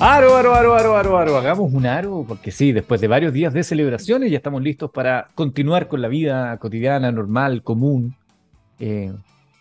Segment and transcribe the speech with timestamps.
[0.00, 1.36] Aro, aro, aro, aro, aro, aro.
[1.36, 5.30] Hagamos un aro, porque sí, después de varios días de celebraciones ya estamos listos para
[5.34, 8.14] continuar con la vida cotidiana, normal, común,
[8.78, 9.12] eh,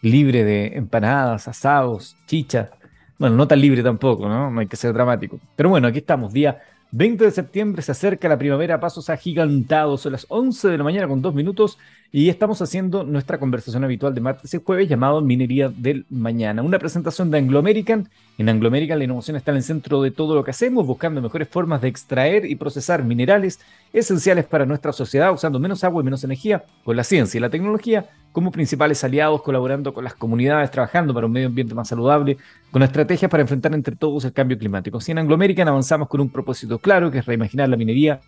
[0.04, 2.70] libre de empanadas, asados, chichas.
[3.18, 4.52] Bueno, no tan libre tampoco, ¿no?
[4.52, 5.40] No hay que ser dramático.
[5.56, 6.62] Pero bueno, aquí estamos, día
[6.92, 10.02] 20 de septiembre, se acerca la primavera pasos agigantados.
[10.02, 11.78] Son las 11 de la mañana con dos minutos
[12.14, 16.62] y estamos haciendo nuestra conversación habitual de martes y jueves llamado Minería del Mañana.
[16.62, 18.08] Una presentación de Anglo American.
[18.38, 21.22] En Anglo American la innovación está en el centro de todo lo que hacemos, buscando
[21.22, 23.60] mejores formas de extraer y procesar minerales
[23.92, 27.50] esenciales para nuestra sociedad, usando menos agua y menos energía, con la ciencia y la
[27.50, 32.38] tecnología como principales aliados, colaborando con las comunidades, trabajando para un medio ambiente más saludable,
[32.72, 35.00] con estrategias para enfrentar entre todos el cambio climático.
[35.00, 38.20] Si en Anglo American avanzamos con un propósito claro, que es reimaginar la minería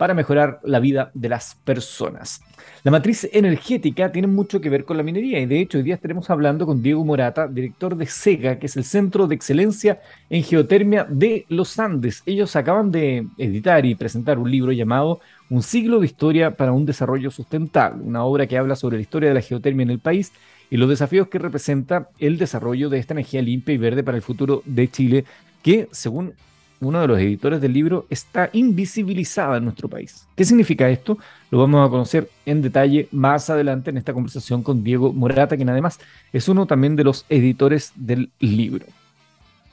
[0.00, 2.40] para mejorar la vida de las personas.
[2.84, 5.96] La matriz energética tiene mucho que ver con la minería y de hecho hoy día
[5.96, 10.00] estaremos hablando con Diego Morata, director de SEGA, que es el Centro de Excelencia
[10.30, 12.22] en Geotermia de los Andes.
[12.24, 15.20] Ellos acaban de editar y presentar un libro llamado
[15.50, 19.28] Un siglo de historia para un desarrollo sustentable, una obra que habla sobre la historia
[19.28, 20.32] de la geotermia en el país
[20.70, 24.22] y los desafíos que representa el desarrollo de esta energía limpia y verde para el
[24.22, 25.24] futuro de Chile,
[25.62, 26.34] que según
[26.80, 30.26] uno de los editores del libro, está invisibilizada en nuestro país.
[30.34, 31.18] ¿Qué significa esto?
[31.50, 35.68] Lo vamos a conocer en detalle más adelante en esta conversación con Diego Morata, quien
[35.68, 36.00] además
[36.32, 38.86] es uno también de los editores del libro.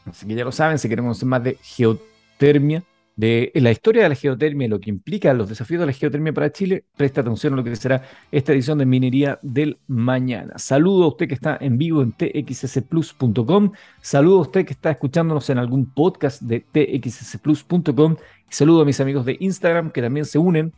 [0.05, 2.83] Así que ya lo saben, si quieren conocer más de geotermia,
[3.17, 6.31] de la historia de la geotermia y lo que implica los desafíos de la geotermia
[6.33, 10.53] para Chile, presta atención a lo que será esta edición de Minería del Mañana.
[10.57, 15.49] Saludo a usted que está en vivo en txsplus.com, saludo a usted que está escuchándonos
[15.49, 18.15] en algún podcast de txsplus.com
[18.49, 20.71] saludo a mis amigos de Instagram que también se unen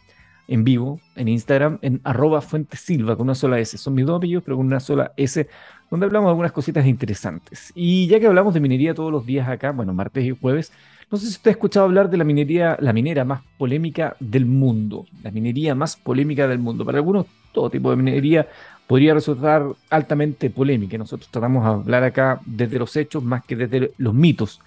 [0.47, 3.77] en vivo en Instagram en arroba fuentesilva con una sola S.
[3.77, 5.47] Son mis dos apellidos, pero con una sola S,
[5.91, 7.71] donde hablamos de algunas cositas interesantes.
[7.75, 10.71] Y ya que hablamos de minería todos los días acá, bueno, martes y jueves,
[11.11, 14.45] no sé si usted ha escuchado hablar de la minería, la minera más polémica del
[14.45, 16.85] mundo, la minería más polémica del mundo.
[16.85, 18.47] Para algunos, todo tipo de minería
[18.85, 20.97] podría resultar altamente polémica.
[20.97, 24.61] Nosotros tratamos de hablar acá desde los hechos más que desde los mitos.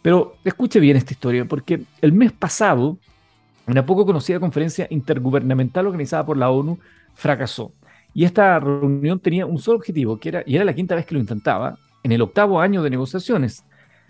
[0.00, 2.96] Pero escuche bien esta historia, porque el mes pasado,
[3.66, 6.78] una poco conocida conferencia intergubernamental organizada por la ONU
[7.14, 7.72] fracasó.
[8.14, 11.14] Y esta reunión tenía un solo objetivo, que era, y era la quinta vez que
[11.14, 13.64] lo intentaba, en el octavo año de negociaciones,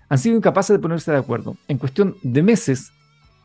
[0.08, 1.56] han sido incapaces de ponerse de acuerdo.
[1.68, 2.92] En cuestión de meses,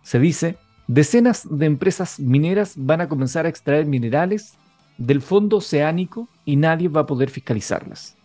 [0.02, 0.58] se dice,
[0.88, 4.54] decenas de empresas mineras van a comenzar a extraer minerales
[4.98, 8.16] del fondo oceánico y nadie va a poder fiscalizarlas.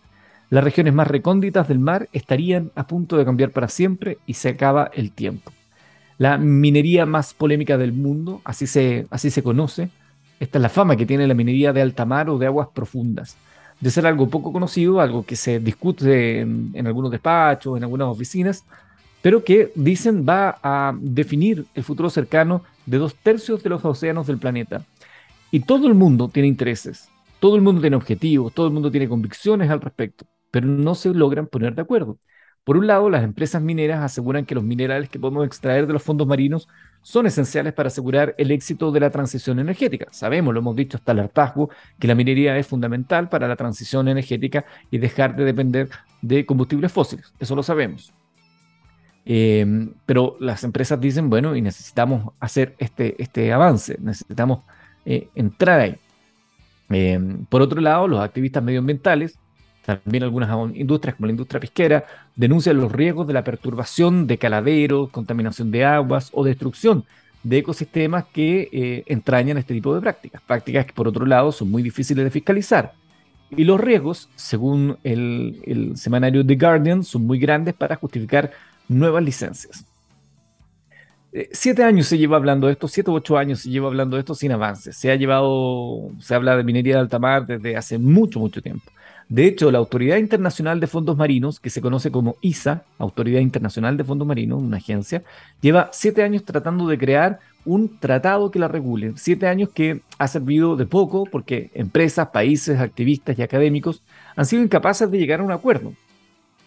[0.49, 4.49] Las regiones más recónditas del mar estarían a punto de cambiar para siempre y se
[4.49, 5.51] acaba el tiempo.
[6.17, 9.89] La minería más polémica del mundo, así se, así se conoce,
[10.39, 13.37] esta es la fama que tiene la minería de alta mar o de aguas profundas
[13.79, 18.65] de ser algo poco conocido, algo que se discute en, algunos despachos, en algunas oficinas,
[19.21, 24.27] pero que dicen va a definir el futuro cercano de dos tercios de los océanos
[24.27, 24.85] del planeta.
[25.51, 29.09] Y todo el mundo tiene intereses, todo el mundo tiene objetivos, todo el mundo tiene
[29.09, 32.17] convicciones al respecto, pero no se logran poner de acuerdo.
[32.63, 36.03] Por un lado, las empresas mineras aseguran que los minerales que podemos extraer de los
[36.03, 36.67] fondos marinos
[37.01, 40.07] son esenciales para asegurar el éxito de la transición energética.
[40.11, 44.07] Sabemos, lo hemos dicho hasta el hartazgo, que la minería es fundamental para la transición
[44.07, 45.89] energética y dejar de depender
[46.21, 47.33] de combustibles fósiles.
[47.39, 48.13] Eso lo sabemos.
[49.25, 54.61] Em, pero las empresas dicen, bueno, y necesitamos hacer este, este avance, necesitamos
[55.05, 55.95] eh, entrar ahí.
[56.89, 59.37] Em, por otro lado, los activistas medioambientales
[59.97, 62.05] también algunas industrias, como la industria pesquera,
[62.35, 67.05] denuncian los riesgos de la perturbación de caladeros, contaminación de aguas o destrucción
[67.43, 70.41] de ecosistemas que eh, entrañan este tipo de prácticas.
[70.41, 72.93] Prácticas que, por otro lado, son muy difíciles de fiscalizar.
[73.49, 78.51] Y los riesgos, según el, semanario The Guardian, son muy grandes para justificar
[78.87, 79.85] nuevas licencias.
[81.31, 84.17] Eh, siete años se lleva hablando de esto, siete u ocho años se lleva hablando
[84.17, 84.97] de esto sin avances.
[84.97, 88.91] Se ha llevado, se habla de minería de alta mar desde hace mucho, mucho tiempo.
[89.29, 93.95] De hecho, la Autoridad Internacional de Fondos Marinos, que se conoce como ISA, Autoridad Internacional
[93.95, 95.21] de Fondos Marinos, una agencia,
[95.61, 99.13] lleva siete años tratando de crear un tratado que la regule.
[99.17, 104.01] Siete años que ha servido de poco porque empresas, países, activistas y académicos
[104.35, 105.93] han sido incapaces de llegar a un acuerdo.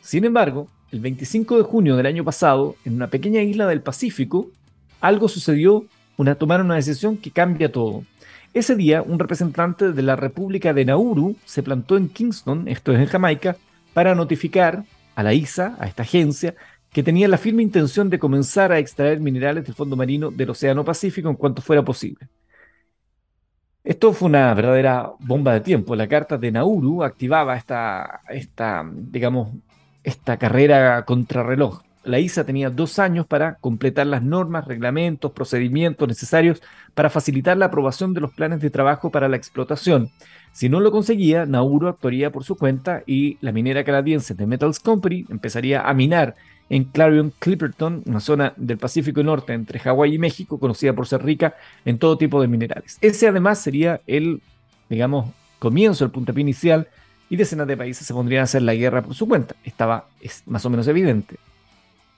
[0.00, 4.48] Sin embargo, el 25 de junio del año pasado, en una pequeña isla del Pacífico,
[5.00, 5.84] algo sucedió,
[6.16, 8.04] una, tomaron una decisión que cambia todo.
[8.54, 13.00] Ese día, un representante de la República de Nauru se plantó en Kingston, esto es
[13.00, 13.56] en Jamaica,
[13.94, 14.84] para notificar
[15.14, 16.54] a la ISA, a esta agencia,
[16.90, 20.84] que tenía la firme intención de comenzar a extraer minerales del fondo marino del Océano
[20.84, 22.28] Pacífico en cuanto fuera posible.
[23.84, 25.96] Esto fue una verdadera bomba de tiempo.
[25.96, 29.50] La carta de Nauru activaba esta, esta digamos,
[30.04, 31.80] esta carrera contrarreloj.
[32.04, 36.62] La ISA tenía dos años para completar las normas, reglamentos, procedimientos necesarios
[36.94, 40.10] para facilitar la aprobación de los planes de trabajo para la explotación.
[40.52, 44.80] Si no lo conseguía, Nauru actuaría por su cuenta y la minera canadiense de Metals
[44.80, 46.34] Company empezaría a minar
[46.68, 51.22] en Clarion Clipperton, una zona del Pacífico Norte entre Hawái y México, conocida por ser
[51.22, 52.98] rica en todo tipo de minerales.
[53.00, 54.40] Ese además sería el,
[54.88, 56.88] digamos, comienzo, el puntapié inicial,
[57.28, 59.56] y decenas de países se pondrían a hacer la guerra por su cuenta.
[59.64, 61.36] Estaba es más o menos evidente.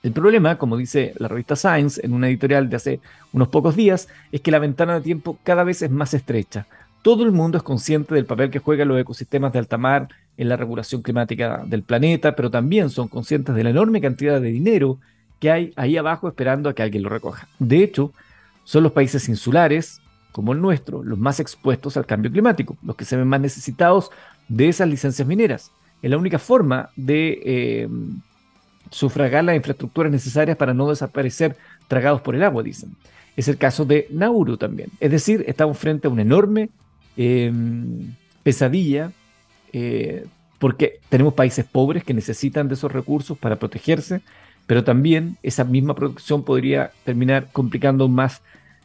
[0.05, 2.99] El problema, como dice la revista Science en una editorial de hace
[3.33, 6.67] unos pocos días, es que la ventana de tiempo cada vez es más estrecha.
[7.01, 10.47] Todo el mundo es consciente del papel que juegan los ecosistemas de alta mar en
[10.47, 14.99] la regulación climática del planeta, pero también son conscientes de la enorme cantidad de dinero
[15.39, 17.47] que hay ahí abajo esperando a que alguien lo recoja.
[17.57, 18.11] De hecho,
[18.63, 23.05] son los países insulares, como el nuestro, los más expuestos al cambio climático, los que
[23.05, 24.11] se ven más necesitados
[24.49, 25.71] de esas licencias mineras.
[26.03, 27.89] Es la única forma de eh,
[28.91, 32.95] sufragar las infraestructuras necesarias para no desaparecer tragados por el agua, dicen.
[33.35, 34.89] Es el caso de Nauru también.
[34.99, 36.69] Es decir, estamos frente a una enorme
[37.17, 37.51] eh,
[38.43, 39.11] pesadilla
[39.73, 40.25] eh,
[40.59, 44.21] porque tenemos países pobres que necesitan de esos recursos para protegerse,
[44.67, 48.41] pero también esa misma protección podría terminar complicando más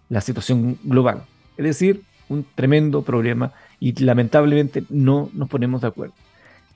[0.09, 1.23] la situación global.
[1.57, 6.15] Es decir, un tremendo problema y lamentablemente no nos ponemos de acuerdo.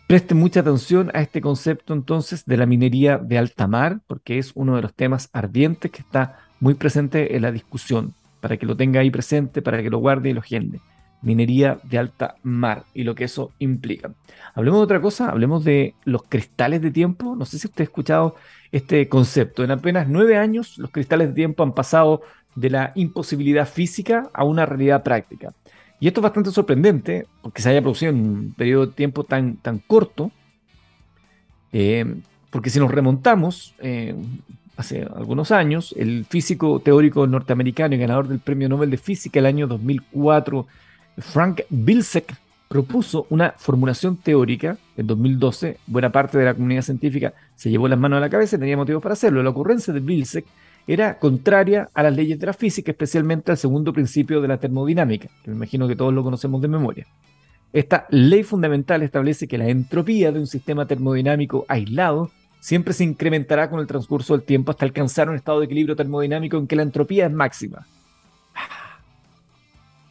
[0.06, 4.52] Preste mucha atención a este concepto entonces de la minería de alta mar, porque es
[4.54, 8.76] uno de los temas ardientes que está muy presente en la discusión, para que lo
[8.76, 10.80] tenga ahí presente, para que lo guarde y lo agende
[11.24, 14.12] minería de alta mar y lo que eso implica.
[14.54, 17.34] Hablemos de otra cosa, hablemos de los cristales de tiempo.
[17.34, 18.36] No sé si usted ha escuchado
[18.70, 19.64] este concepto.
[19.64, 22.22] En apenas nueve años, los cristales de tiempo han pasado
[22.54, 25.54] de la imposibilidad física a una realidad práctica.
[26.04, 29.56] Y esto es bastante sorprendente porque se haya producido en un periodo de tiempo tan,
[29.56, 30.30] tan corto.
[31.72, 32.16] Eh,
[32.50, 34.14] porque si nos remontamos eh,
[34.76, 39.46] hace algunos años, el físico teórico norteamericano y ganador del Premio Nobel de Física el
[39.46, 40.66] año 2004,
[41.20, 42.36] Frank Bilsek
[42.68, 45.78] propuso una formulación teórica en 2012.
[45.86, 48.76] Buena parte de la comunidad científica se llevó las manos a la cabeza y tenía
[48.76, 49.42] motivos para hacerlo.
[49.42, 50.44] La ocurrencia de Bilsek
[50.86, 55.28] era contraria a las leyes de la física, especialmente al segundo principio de la termodinámica,
[55.42, 57.06] que me imagino que todos lo conocemos de memoria.
[57.72, 63.68] Esta ley fundamental establece que la entropía de un sistema termodinámico aislado siempre se incrementará
[63.68, 66.82] con el transcurso del tiempo hasta alcanzar un estado de equilibrio termodinámico en que la
[66.82, 67.86] entropía es máxima.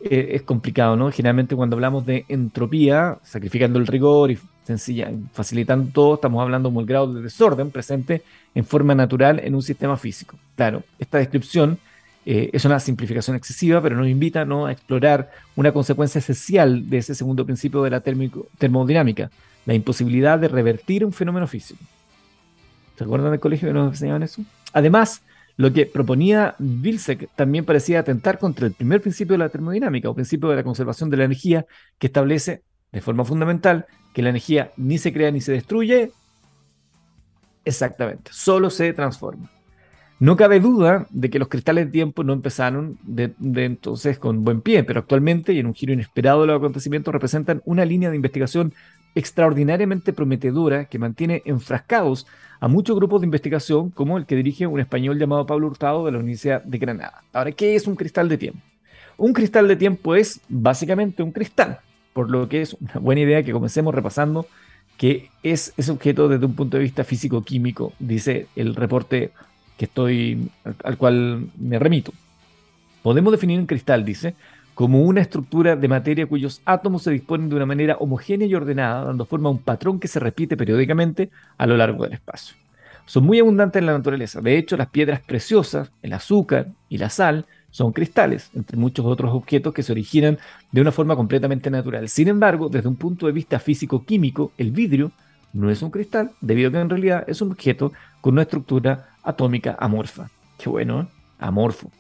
[0.06, 1.12] Eh, es complicado, ¿no?
[1.12, 6.78] Generalmente cuando hablamos de entropía, sacrificando el rigor y sencilla, facilitando todo, estamos hablando de
[6.78, 8.22] un grado de desorden presente
[8.54, 10.36] en forma natural en un sistema físico.
[10.58, 11.80] Claro, esta descripción
[12.26, 14.66] eh, es una simplificación excesiva, pero nos invita ¿no?
[14.66, 19.32] a explorar una consecuencia esencial de ese segundo principio de la termodinámica,
[19.66, 21.80] la imposibilidad de revertir un fenómeno físico.
[22.98, 24.42] ¿Se acuerdan del colegio que nos enseñaban eso?
[24.74, 25.22] Además,
[25.56, 30.16] lo que proponía Vilsek también parecía atentar contra el primer principio de la termodinámica o
[30.16, 31.66] principio de la conservación de la energía
[32.00, 36.12] que establece de forma fundamental que la energía ni se crea ni se destruye.
[37.66, 39.50] Exactamente, solo se transforma.
[40.20, 44.62] No cabe duda de que los cristales de tiempo no empezaron de, entonces con buen
[44.62, 48.16] pie, pero actualmente y en un giro inesperado de los acontecimientos representan una línea de
[48.16, 48.74] investigación
[49.16, 52.26] extraordinariamente prometedora que mantiene enfrascados
[52.60, 56.14] a muchos grupos de investigación, como el que dirige un español llamado Pablo Hurtado de
[56.14, 57.24] la Universidad de Granada.
[57.34, 58.60] Ahora, ¿qué es un cristal de tiempo?
[59.18, 61.80] Un cristal de tiempo es básicamente un cristal,
[62.14, 64.48] por lo que es una buena idea que comencemos repasando
[64.98, 69.32] qué es ese objeto desde un punto de vista físico-químico, dice el reporte
[69.78, 70.50] que estoy,
[70.84, 72.14] al cual me remito.
[73.02, 74.36] Podemos definir un cristal, dice,
[74.74, 79.06] como una estructura de materia cuyos átomos se disponen de una manera homogénea y ordenada,
[79.06, 82.56] dando forma a un patrón que se repite periódicamente a lo largo del espacio.
[83.06, 84.42] Son muy abundantes en la naturaleza.
[84.42, 89.34] De hecho, las piedras preciosas, el azúcar y la sal son cristales, entre muchos otros
[89.34, 90.38] objetos que se originan
[90.72, 92.08] de una forma completamente natural.
[92.08, 95.12] Sin embargo, desde un punto de vista físico-químico, el vidrio
[95.54, 99.10] no es un cristal, debido a que en realidad es un objeto con una estructura
[99.24, 100.30] atómica amorfa.
[100.58, 101.08] Qué bueno, ¿eh?
[101.40, 101.92] Amorfo.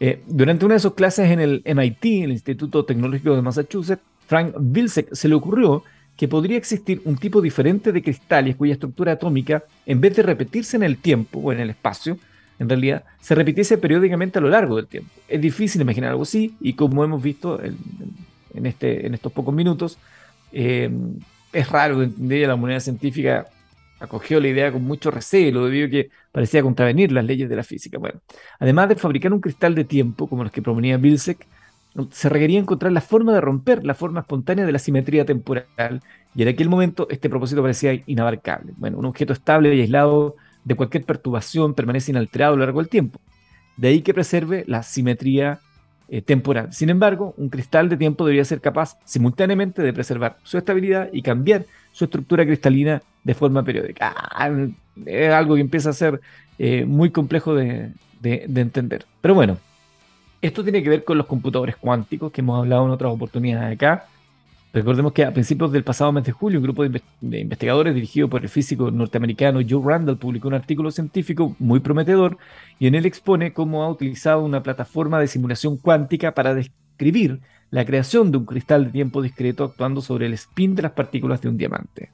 [0.00, 4.54] Eh, durante una de sus clases en el MIT, el Instituto Tecnológico de Massachusetts, Frank
[4.58, 5.84] Wilczek se le ocurrió
[6.16, 10.76] que podría existir un tipo diferente de cristales cuya estructura atómica, en vez de repetirse
[10.76, 12.18] en el tiempo o en el espacio,
[12.58, 15.10] en realidad se repitiese periódicamente a lo largo del tiempo.
[15.28, 19.98] Es difícil imaginar algo así y como hemos visto en, este, estos pocos minutos,
[20.52, 20.90] eh,
[21.52, 23.46] es raro entender la comunidad científica
[24.02, 27.62] acogió la idea con mucho recelo debido a que parecía contravenir las leyes de la
[27.62, 27.98] física.
[27.98, 28.20] Bueno,
[28.58, 31.46] además de fabricar un cristal de tiempo como los que proponía Bilsek,
[32.10, 36.00] se requería encontrar la forma de romper la forma espontánea de la simetría temporal
[36.34, 38.72] y en aquel momento este propósito parecía inabarcable.
[38.76, 42.88] Bueno, un objeto estable y aislado de cualquier perturbación permanece inalterado a lo largo del
[42.88, 43.20] tiempo.
[43.76, 45.60] De ahí que preserve la simetría
[46.12, 46.70] eh, temporal.
[46.74, 51.22] Sin embargo, un cristal de tiempo debería ser capaz simultáneamente de preservar su estabilidad y
[51.22, 54.12] cambiar su estructura cristalina de forma periódica.
[54.14, 54.50] Ah,
[55.06, 56.20] es algo que empieza a ser
[56.58, 57.92] eh, muy complejo de,
[58.22, 59.06] entender.
[59.22, 59.56] Pero bueno,
[60.42, 64.04] esto tiene que ver con los computadores cuánticos que hemos hablado en otras oportunidades acá.
[64.72, 68.42] Recordemos que a principios del pasado mes de julio, un grupo de, investigadores dirigido por
[68.42, 72.38] el físico norteamericano Joe Randall publicó un artículo científico muy prometedor
[72.78, 77.84] y en él expone cómo ha utilizado una plataforma de simulación cuántica para describir la
[77.84, 81.48] creación de un cristal de tiempo discreto actuando sobre el spin de las partículas de
[81.50, 82.10] un diamante.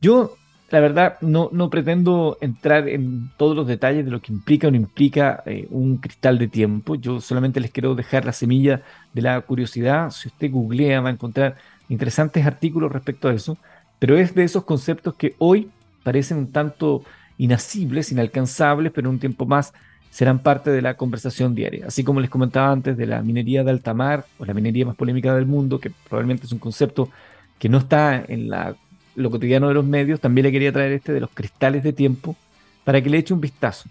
[0.00, 0.36] Yo
[0.68, 4.70] la verdad, no, no pretendo entrar en todos los detalles de lo que implica o
[4.70, 6.96] no implica eh, un cristal de tiempo.
[6.96, 8.82] Yo solamente les quiero dejar la semilla
[9.12, 10.10] de la curiosidad.
[10.10, 11.56] Si usted googlea, va a encontrar
[11.88, 13.56] interesantes artículos respecto a eso.
[14.00, 15.70] Pero es de esos conceptos que hoy
[16.02, 17.04] parecen un tanto
[17.38, 19.72] inasibles, inalcanzables, pero un tiempo más
[20.10, 21.86] serán parte de la conversación diaria.
[21.86, 24.96] Así como les comentaba antes de la minería de alta mar o la minería más
[24.96, 27.10] polémica del mundo, que probablemente es un concepto
[27.58, 28.76] que no está en la
[29.16, 32.36] lo cotidiano de los medios, también le quería traer este de los cristales de tiempo
[32.84, 33.88] para que le eche un vistazo.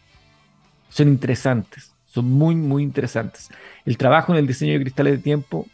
[0.89, 3.49] Son interesantes, son muy, muy interesantes.
[3.85, 5.67] El trabajo en el diseño de cristales de tiempo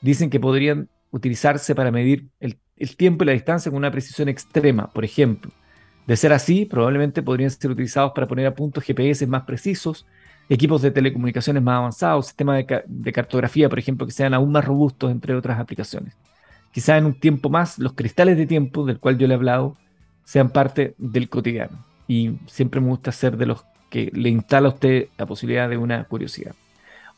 [0.00, 2.58] dicen que podrían utilizarse para medir el,
[2.96, 5.50] tiempo y la distancia con una precisión extrema, por ejemplo.
[6.06, 10.06] De ser así, probablemente podrían ser utilizados para poner a punto GPS más precisos,
[10.48, 15.10] equipos de telecomunicaciones más avanzados, sistemas de cartografía, por ejemplo, que sean aún más robustos,
[15.10, 16.14] entre otras aplicaciones
[16.76, 19.78] quizá en un tiempo más, los cristales de tiempo del cual yo le he hablado
[20.24, 21.86] sean parte del cotidiano.
[22.06, 25.78] Y siempre me gusta ser de los que le instala a usted la posibilidad de
[25.78, 26.54] una curiosidad.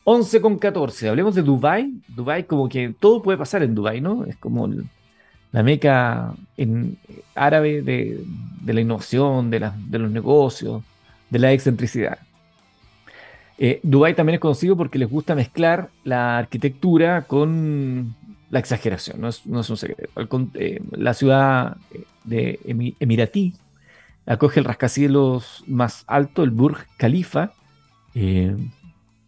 [0.05, 1.91] 11 con 14, hablemos de Dubai.
[2.07, 4.23] Dubai como que todo puede pasar en Dubai, ¿no?
[4.23, 4.65] Es como
[5.51, 6.97] la meca en
[7.35, 8.23] árabe de,
[8.65, 10.83] la innovación, de, los negocios,
[11.29, 12.19] de la excentricidad.
[13.57, 18.15] Eh, Dubai también es conocido porque les gusta mezclar la arquitectura con
[18.49, 20.09] la exageración, no es, un secreto.
[20.55, 22.59] Eh, la ciudad eh, de
[22.99, 23.53] Emiratí
[24.25, 27.51] acoge el rascacielos más alto, el Burj Khalifa.
[28.15, 28.55] Eh,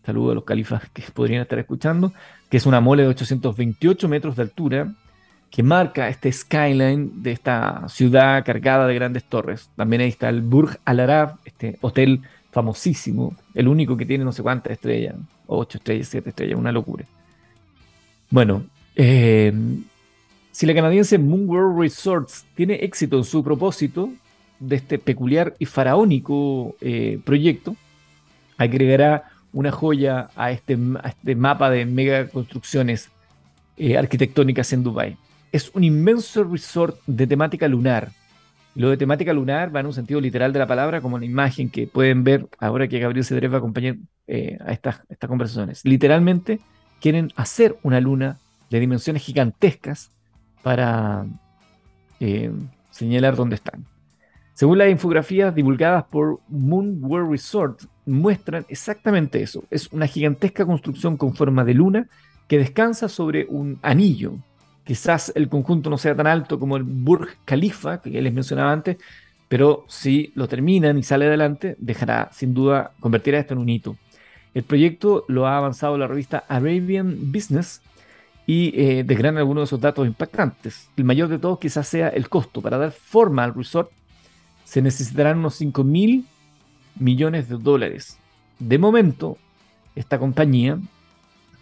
[0.06, 2.14] saludo a los califas que podrían estar escuchando,
[2.50, 4.94] que es una mole de 828 metros de altura
[5.52, 9.70] que marca este skyline de esta ciudad cargada de grandes torres.
[9.76, 14.32] También ahí está el Burj Al Arab, este hotel famosísimo, el único que tiene no
[14.32, 15.16] sé cuántas estrellas,
[15.48, 17.06] 8 estrellas, 7 estrellas, una locura.
[18.30, 18.64] Bueno,
[19.04, 19.52] eh,
[20.52, 24.12] si la canadiense Moon World Resorts tiene éxito en su propósito
[24.60, 27.76] de este peculiar y faraónico eh, proyecto,
[28.58, 33.10] agregará una joya a este, este mapa de mega construcciones
[33.78, 35.18] eh, arquitectónicas en Dubai.
[35.52, 38.12] Es un inmenso resort de temática lunar.
[38.76, 41.72] Lo de temática lunar va en un sentido literal de la palabra, como la imagen
[41.72, 43.96] que pueden ver ahora que Gabriel Cedrés va a acompañar
[44.28, 45.82] a estas, estas conversaciones.
[45.86, 46.60] Literalmente
[47.00, 48.38] quieren hacer una luna
[48.72, 50.10] de dimensiones gigantescas
[50.64, 51.28] para
[52.20, 52.52] eh,
[52.90, 53.86] señalar dónde están.
[54.54, 59.64] Según las infografías divulgadas por Moon World Resort, muestran exactamente eso.
[59.70, 62.08] Es una gigantesca construcción con forma de luna
[62.48, 64.34] que descansa sobre un anillo.
[64.84, 68.98] Quizás el conjunto no sea tan alto como el Burj Khalifa, que les mencionaba antes,
[69.48, 73.70] pero si lo terminan y sale adelante, dejará sin duda convertir a esto en un
[73.70, 73.98] hito.
[74.54, 77.82] El proyecto lo ha avanzado la revista Arabian Business
[78.46, 80.90] y eh, desgranan algunos de esos datos impactantes.
[80.98, 82.62] El mayor de todos quizás sea el costo.
[82.62, 83.92] Para dar forma al resort
[84.64, 86.26] se necesitarán unos 5 mil
[87.00, 88.18] millones de dólares.
[88.60, 89.38] De momento,
[89.96, 90.80] esta compañía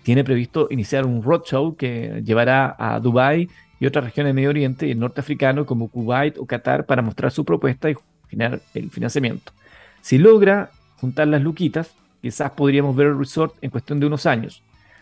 [0.04, 4.88] tiene previsto iniciar un roadshow que llevará a Dubái y otras regiones de Medio Oriente
[4.88, 7.96] y el norte africano como Kuwait o Qatar para mostrar su propuesta y
[8.30, 9.52] generar el financiamiento.
[10.02, 14.62] Si logra juntar las luquitas, quizás podríamos ver el resort en cuestión de unos años.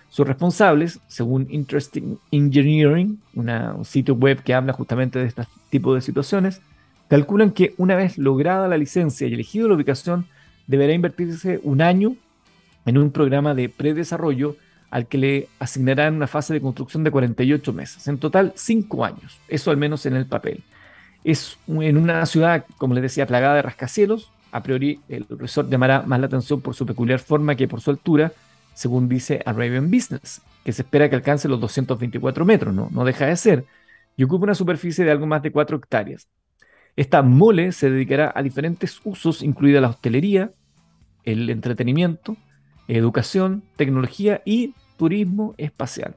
[0.10, 6.02] Sus responsables, según Interesting Engineering, un sitio web que habla justamente de este tipo de
[6.02, 6.62] situaciones,
[7.10, 10.26] calculan que una vez lograda la licencia y elegido la ubicación,
[10.66, 12.16] deberá invertirse un año
[12.86, 14.56] en un programa de predesarrollo
[14.90, 18.08] al que le asignarán una fase de construcción de 48 meses.
[18.08, 19.40] En total, 5 años.
[19.48, 20.64] Eso al menos en el papel.
[21.24, 24.32] Es en una ciudad, como les decía, plagada de rascacielos.
[24.52, 27.92] A priori, el resort llamará más la atención por su peculiar forma que por su
[27.92, 28.32] altura,
[28.78, 33.06] según dice Arabian Business, que se espera que alcance los 224 metros, ¿no?
[33.06, 33.66] deja de ser,
[34.16, 36.28] y ocupa una superficie de algo más de 4 hectáreas.
[36.96, 40.52] Esta mole se dedicará a diferentes usos, incluida la hostelería,
[41.24, 42.38] el entretenimiento,
[42.88, 46.16] educación, tecnología y turismo espacial.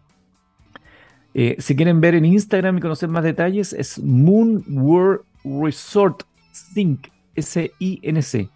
[1.33, 7.09] Eh, si quieren ver en Instagram y conocer más detalles, es Moon World Resort Sync
[7.37, 8.51] S-I-N-C.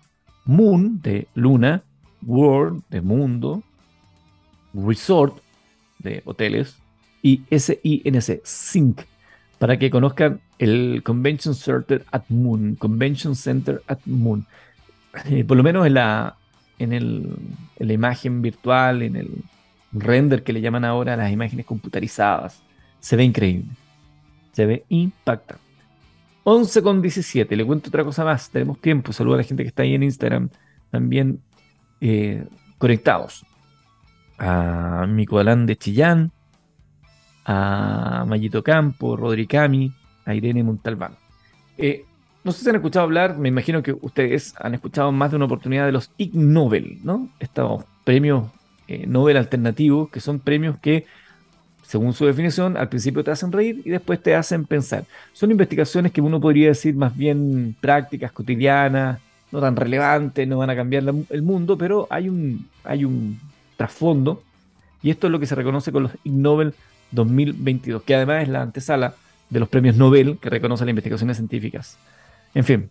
[0.45, 1.83] Moon de luna,
[2.21, 3.63] World de mundo,
[4.75, 5.39] Resort
[5.99, 6.77] de hoteles
[7.23, 9.01] y S-I-N-C, Sync,
[9.59, 14.47] para que conozcan el Convention Center at Moon, Convention Center at Moon.
[15.27, 16.37] Eh, por lo menos en la,
[16.79, 17.35] en, el,
[17.79, 19.31] la imagen virtual, en el
[19.93, 22.63] render que le llaman ahora las imágenes computarizadas,
[23.01, 23.71] se ve increíble.
[24.53, 25.63] Se ve impactante.
[26.45, 27.57] 11 con 17.
[27.57, 28.51] Le cuento otra cosa más.
[28.51, 29.13] Tenemos tiempo.
[29.13, 30.51] Saludo a la gente que está ahí en Instagram.
[30.91, 31.41] También
[32.01, 32.45] eh,
[32.79, 33.45] conectados.
[34.39, 36.33] A Mico Alán de Chillán.
[37.45, 39.93] A Mayito Campo, Rodri Cami,
[40.25, 41.13] a Irene Montalbán.
[41.77, 42.05] Eh,
[42.43, 45.47] no sé si han escuchado hablar, me imagino que ustedes han escuchado más de una
[45.47, 47.29] oportunidad de los Ig Nobel, ¿no?
[47.41, 48.51] Estos premios
[48.87, 51.07] eh, Nobel alternativos, que son premios que
[51.83, 55.05] según su definición, al principio te hacen reír y después te hacen pensar.
[55.33, 59.21] Son investigaciones que uno podría decir más bien prácticas, cotidianas,
[59.53, 63.39] no tan relevantes, no van a cambiar el mundo, pero hay un, hay un
[63.77, 64.43] trasfondo
[65.03, 66.75] y esto es lo que se reconoce con los Ig Nobel
[67.11, 69.15] 2022, que además es la antesala
[69.51, 71.99] de los premios Nobel que reconocen las investigaciones científicas.
[72.55, 72.91] En fin,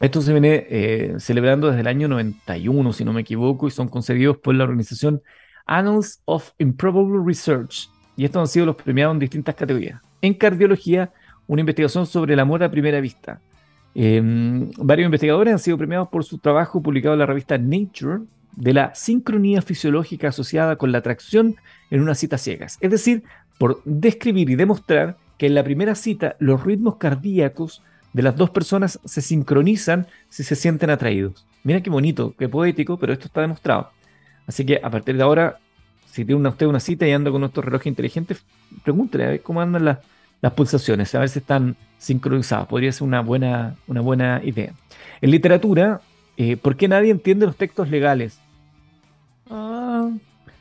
[0.00, 3.88] esto se viene eh, celebrando desde el año 91, si no me equivoco, y son
[3.88, 5.22] concedidos por la organización
[5.64, 10.02] Annals of Improbable Research, y estos han sido los premiados en distintas categorías.
[10.20, 11.10] En cardiología,
[11.46, 13.40] una investigación sobre el amor a primera vista.
[13.94, 18.20] Em, varios investigadores han sido premiados por su trabajo publicado en la revista Nature
[18.56, 21.56] de la sincronía fisiológica asociada con la atracción
[21.90, 22.78] en una cita ciegas.
[22.80, 23.24] Es decir,
[23.58, 27.82] por describir y demostrar que en la primera cita los ritmos cardíacos
[28.12, 31.46] de las dos personas se sincronizan si se sienten atraídos.
[31.64, 33.90] Mira qué bonito, qué poético, pero esto está demostrado.
[34.46, 35.58] Así que a partir de ahora
[36.14, 38.36] si tiene usted una cita y anda con nuestro reloj inteligente,
[38.84, 42.68] pregúntele a ver cómo andan las, pulsaciones, a ver si están sincronizadas.
[42.68, 44.74] Podría ser una buena, una buena idea.
[45.20, 46.02] En literatura,
[46.36, 48.38] eh, ¿por qué nadie entiende los textos legales?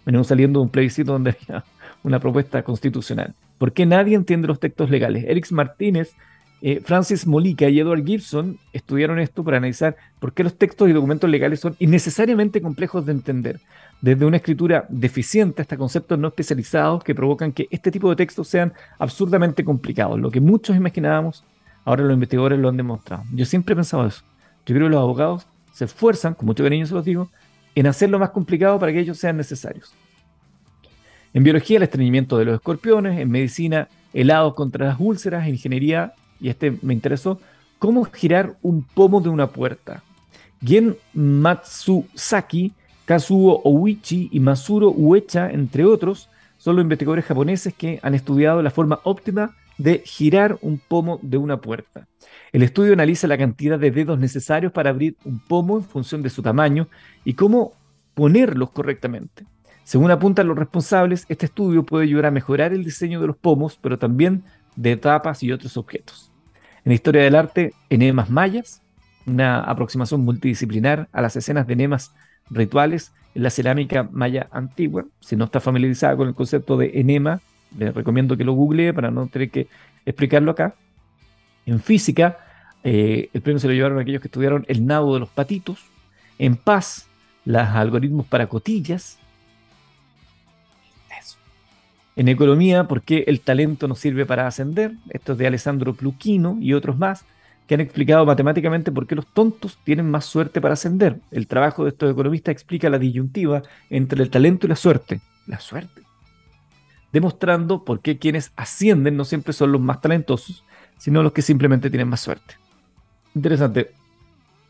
[0.06, 1.64] Venimos saliendo de un plebiscito donde había
[2.04, 3.34] una propuesta constitucional.
[3.58, 5.24] ¿Por qué nadie entiende los textos legales?
[5.26, 6.16] Erix Martínez,
[6.62, 10.94] eh, Francis Molica y Edward Gibson estudiaron esto para analizar por qué los textos y
[10.94, 13.60] documentos legales son innecesariamente complejos de entender
[14.02, 18.50] desde una escritura deficiente hasta conceptos no especializados que provocan que este tipo de textos
[18.50, 20.20] sean absurdamente complicados.
[20.20, 21.44] Lo que muchos imaginábamos,
[21.86, 23.24] ahora los investigadores lo han demostrado.
[23.34, 24.24] Yo siempre he pensado eso.
[24.66, 27.30] Yo creo que los abogados se esfuerzan, con mucho cariño se los digo,
[27.76, 29.94] en hacerlo más complicado para que ellos sean necesarios.
[31.34, 36.14] En biología, el estreñimiento de los escorpiones, en medicina, helados contra las úlceras, en ingeniería,
[36.40, 37.40] y este me interesó,
[37.80, 40.04] cómo girar un pomo de una puerta.
[40.64, 42.74] Gen Matsusaki
[43.06, 48.72] Kazuo Ouichi y Masuro Uecha, entre otros, son los investigadores japoneses que han estudiado la
[48.72, 52.08] forma óptima de girar un pomo de una puerta.
[52.52, 56.30] El estudio analiza la cantidad de dedos necesarios para abrir un pomo en función de
[56.30, 56.88] su tamaño
[57.26, 57.74] y cómo
[58.14, 59.46] ponerlos correctamente.
[59.84, 63.78] Según apuntan los responsables, este estudio puede ayudar a mejorar el diseño de los pomos,
[63.82, 64.44] pero también
[64.76, 66.32] de tapas y otros objetos.
[66.86, 68.82] En historia del arte, enemas mayas,
[69.26, 72.14] una aproximación multidisciplinar a las escenas de enemas
[72.50, 75.06] rituales en la cerámica maya antigua.
[75.20, 77.42] Si no está familiarizada con el concepto de enema,
[77.78, 79.68] le recomiendo que lo googlee para no tener que
[80.06, 80.76] explicarlo acá.
[81.66, 82.38] En física,
[82.84, 85.80] eh, el premio se lo llevaron aquellos que estudiaron el nado de los patitos.
[86.38, 87.08] En paz,
[87.46, 89.20] los algoritmos para cotillas.
[92.16, 94.94] En economía, ¿por qué el talento no sirve para ascender?
[95.10, 97.26] Esto es de Alessandro Pluquino y otros más
[97.68, 101.18] que han explicado matemáticamente por qué los tontos tienen más suerte para ascender.
[101.32, 105.22] El trabajo de estos economistas explica la disyuntiva entre el talento y la suerte.
[105.48, 106.04] La suerte.
[107.14, 110.64] Demostrando por qué quienes ascienden no siempre son los más talentosos,
[110.98, 112.56] sino los que simplemente tienen más suerte.
[113.36, 113.92] Interesante.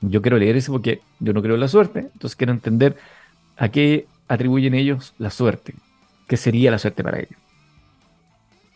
[0.01, 2.97] Yo quiero leer eso porque yo no creo en la suerte, entonces quiero entender
[3.57, 5.73] a qué atribuyen ellos la suerte.
[6.27, 7.39] ¿Qué sería la suerte para ellos?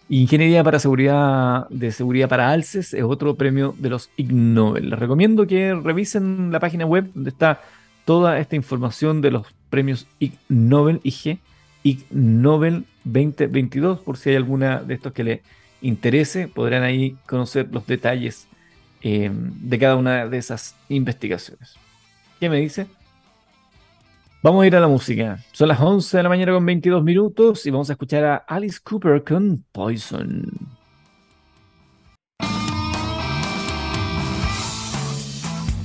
[0.10, 4.89] Ingeniería para seguridad de seguridad para alces es otro premio de los Ig Nobel.
[4.89, 7.62] Les recomiendo que revisen la página web donde está
[8.06, 11.39] toda esta información de los premios Ig Nobel IG,
[11.88, 15.41] Ig Nobel 2022, por si hay alguna de estos que les
[15.82, 18.50] interese, podrán ahí conocer los detalles
[19.02, 21.76] eh, de cada una de esas investigaciones.
[22.41, 22.88] ¿Qué me dice?
[24.43, 25.39] Vamos a ir a la música.
[25.54, 28.80] Son las 11 de la mañana con 22 minutos y vamos a escuchar a Alice
[28.84, 30.77] Cooper con Poison.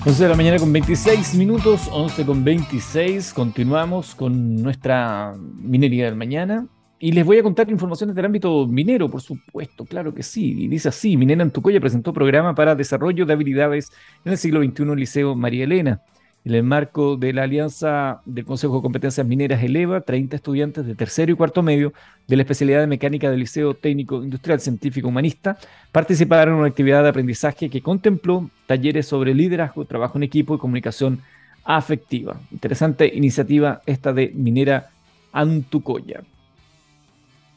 [0.04, 3.32] 11 de la mañana con 26 minutos, 11 con 26.
[3.32, 6.66] Continuamos con nuestra minería del mañana.
[6.98, 10.64] y les voy a contar informaciones del ámbito minero, por supuesto, claro que sí.
[10.64, 13.90] Y dice así, Minera Antucoya presentó programa para desarrollo de habilidades
[14.24, 16.02] en el siglo XXI Liceo María Elena.
[16.44, 20.96] En el marco de la alianza del Consejo de Competencias Mineras eleva 30 estudiantes de
[20.96, 21.92] tercero y cuarto medio
[22.26, 25.56] de la especialidad de mecánica del Liceo Técnico Industrial Científico Humanista
[25.92, 30.58] participaron en una actividad de aprendizaje que contempló talleres sobre liderazgo, trabajo en equipo y
[30.58, 31.20] comunicación
[31.62, 32.40] afectiva.
[32.50, 34.90] Interesante iniciativa esta de Minera
[35.32, 36.22] Antucoya.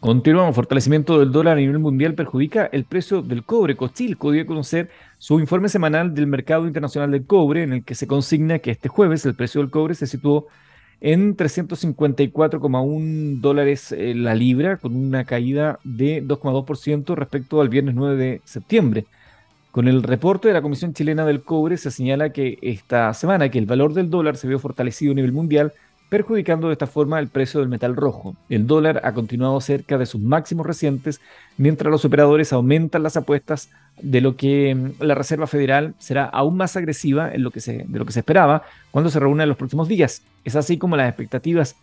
[0.06, 3.76] Continuamos, fortalecimiento del dólar a nivel mundial perjudica el precio del cobre.
[3.76, 7.96] Cochilco dio a conocer su informe semanal del mercado internacional del cobre, en el que
[7.96, 10.46] se consigna que este jueves el precio del cobre se situó
[11.02, 18.42] en 354,1 dólares la libra, con una caída de 2,2% respecto al viernes 9 de
[18.46, 19.06] septiembre.
[19.72, 23.58] Con el reporte de la Comisión Chilena del Cobre se señala que esta semana que
[23.58, 25.74] el valor del dólar se vio fortalecido a nivel mundial
[26.10, 28.36] perjudicando de esta forma el precio del metal rojo.
[28.50, 31.20] El dólar ha continuado cerca de sus máximos recientes,
[31.58, 33.70] mientras los operadores aumentan las apuestas
[34.02, 37.86] de lo que mm, la Reserva Federal será aún más agresiva en lo que se,
[37.88, 40.22] de lo que se esperaba cuando se reúne en los próximos días.
[40.44, 41.76] Es así como las expectativas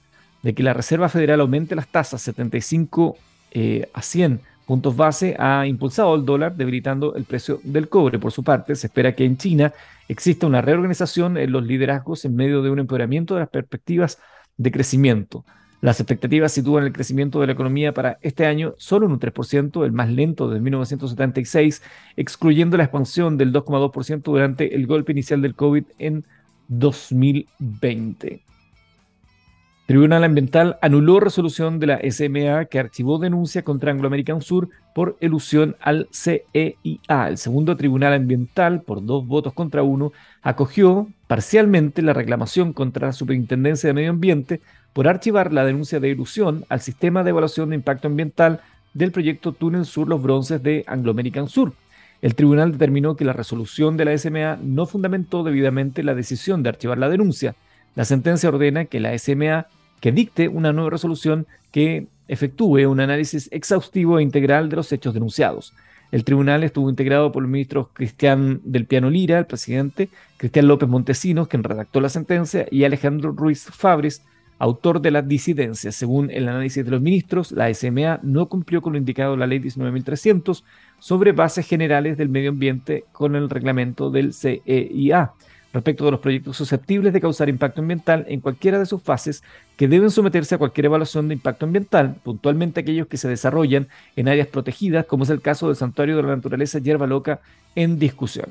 [0.42, 3.16] de que la Reserva Federal aumente las tasas 75
[3.52, 4.40] eh, a 100
[4.72, 8.18] puntos base ha impulsado el dólar, debilitando el precio del cobre.
[8.18, 9.74] Por su parte, se espera que en China
[10.08, 14.18] exista una reorganización en los liderazgos en medio de un empeoramiento de las perspectivas
[14.56, 15.44] de crecimiento.
[15.82, 19.84] Las expectativas sitúan el crecimiento de la economía para este año solo en un 3%,
[19.84, 21.82] el más lento desde 1976,
[22.16, 26.24] excluyendo la expansión del 2,2% durante el golpe inicial del COVID en
[26.68, 28.42] 2020.
[29.86, 35.16] Tribunal Ambiental anuló resolución de la SMA que archivó denuncia contra Anglo American Sur por
[35.20, 37.28] elusión al CEIA.
[37.28, 43.12] El segundo Tribunal Ambiental, por dos votos contra uno, acogió parcialmente la reclamación contra la
[43.12, 44.60] Superintendencia de Medio Ambiente
[44.92, 48.60] por archivar la denuncia de ilusión al sistema de evaluación de impacto ambiental
[48.94, 51.72] del proyecto Túnel Sur Los Bronces de Anglo American Sur.
[52.20, 56.68] El tribunal determinó que la resolución de la SMA no fundamentó debidamente la decisión de
[56.68, 57.56] archivar la denuncia
[57.94, 59.66] la sentencia ordena que la SMA
[60.00, 65.14] que dicte una nueva resolución que efectúe un análisis exhaustivo e integral de los hechos
[65.14, 65.74] denunciados.
[66.10, 70.88] El tribunal estuvo integrado por el ministro Cristian del Piano Lira, el presidente, Cristian López
[70.88, 74.22] Montesinos, quien redactó la sentencia, y Alejandro Ruiz Fabres,
[74.58, 75.90] autor de la disidencia.
[75.90, 79.46] Según el análisis de los ministros, la SMA no cumplió con lo indicado en la
[79.46, 80.64] ley 19.300
[80.98, 85.32] sobre bases generales del medio ambiente con el reglamento del CEIA
[85.72, 89.42] respecto de los proyectos susceptibles de causar impacto ambiental en cualquiera de sus fases
[89.76, 94.28] que deben someterse a cualquier evaluación de impacto ambiental, puntualmente aquellos que se desarrollan en
[94.28, 97.40] áreas protegidas, como es el caso del Santuario de la Naturaleza Hierba Loca
[97.74, 98.46] en discusión.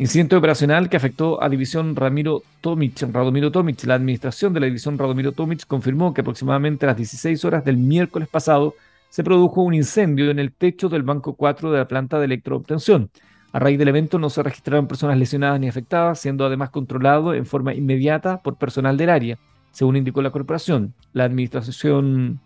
[0.00, 3.02] Incidente operacional que afectó a División Ramiro Tomic.
[3.12, 7.44] Radomiro Tomic, la administración de la División Radomiro Tomic confirmó que aproximadamente a las 16
[7.44, 8.76] horas del miércoles pasado
[9.10, 13.10] se produjo un incendio en el techo del Banco 4 de la planta de electroobtención.
[13.52, 17.46] A raíz del evento no se registraron personas lesionadas ni afectadas, siendo además controlado en
[17.46, 19.38] forma inmediata por personal del área,
[19.72, 20.92] según indicó la corporación.
[21.14, 22.40] La administración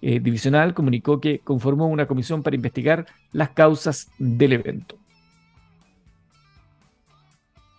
[0.00, 4.96] eh, divisional comunicó que conformó una comisión para investigar las causas del evento.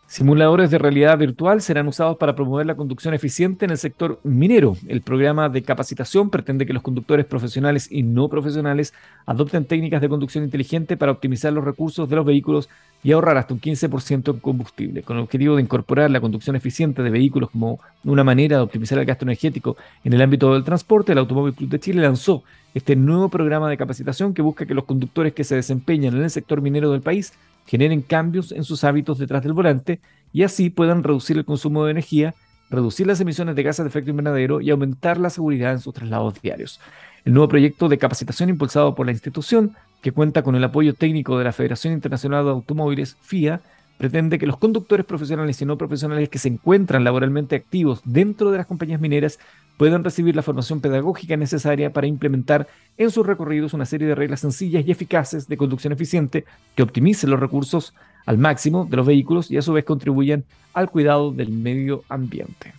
[0.07, 4.77] Simuladores de realidad virtual serán usados para promover la conducción eficiente en el sector minero.
[4.87, 8.93] El programa de capacitación pretende que los conductores profesionales y no profesionales
[9.25, 12.69] adopten técnicas de conducción inteligente para optimizar los recursos de los vehículos
[13.03, 17.03] y ahorrar hasta un 15% en combustible, con el objetivo de incorporar la conducción eficiente
[17.03, 21.11] de vehículos como una manera de optimizar el gasto energético en el ámbito del transporte.
[21.11, 22.43] El Automóvil Club de Chile lanzó
[22.73, 26.29] este nuevo programa de capacitación que busca que los conductores que se desempeñan en el
[26.29, 27.33] sector minero del país
[27.67, 29.99] generen cambios en sus hábitos detrás del volante
[30.33, 32.33] y así puedan reducir el consumo de energía,
[32.69, 36.41] reducir las emisiones de gases de efecto invernadero y aumentar la seguridad en sus traslados
[36.41, 36.79] diarios.
[37.25, 41.37] El nuevo proyecto de capacitación impulsado por la institución, que cuenta con el apoyo técnico
[41.37, 43.61] de la Federación Internacional de Automóviles, FIA,
[43.97, 48.57] pretende que los conductores profesionales y no profesionales que se encuentran laboralmente activos dentro de
[48.59, 49.39] las compañías mineras
[49.77, 54.41] puedan recibir la formación pedagógica necesaria para implementar en sus recorridos una serie de reglas
[54.41, 57.93] sencillas y eficaces de conducción eficiente que optimicen los recursos
[58.25, 62.73] al máximo de los vehículos y a su vez contribuyan al cuidado del medio ambiente.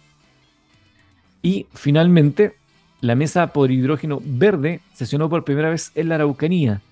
[1.40, 2.56] Y finalmente,
[3.00, 6.82] la mesa por hidrógeno verde sesionó por primera vez en la Araucanía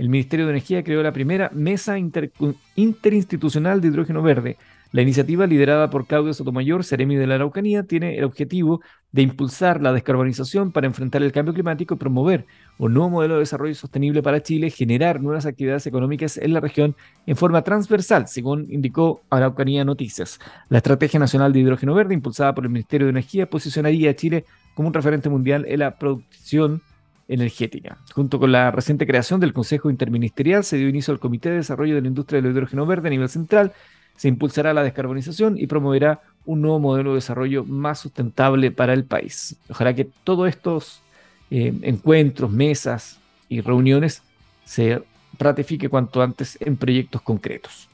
[0.00, 4.56] el Ministerio de Energía creó la primera mesa interinstitucional de hidrógeno verde.
[4.92, 8.80] La iniciativa liderada por Claudio Sotomayor, Seremi de la Araucanía, tiene el objetivo
[9.12, 12.44] de impulsar la descarbonización para enfrentar el cambio climático y promover
[12.76, 16.96] un nuevo modelo de desarrollo sostenible para Chile, generar nuevas actividades económicas en la región
[17.26, 20.40] en forma transversal, según indicó Araucanía Noticias.
[20.68, 24.44] La Estrategia Nacional de Hidrógeno Verde, impulsada por el Ministerio de Energía, posicionaría a Chile
[24.74, 26.82] como un referente mundial en la producción
[27.28, 27.98] energética.
[28.12, 31.94] Junto con la reciente creación del Consejo Interministerial, se dio inicio al Comité de Desarrollo
[31.94, 33.72] de la Industria del Hidrógeno Verde a nivel central,
[34.16, 39.04] se impulsará la descarbonización y promoverá un nuevo modelo de desarrollo más sustentable para el
[39.04, 39.56] país.
[39.68, 41.02] Ojalá que todos estos
[41.50, 43.18] eh, encuentros, mesas
[43.48, 44.22] y reuniones
[44.64, 45.02] se
[45.38, 47.88] ratifique cuanto antes en proyectos concretos.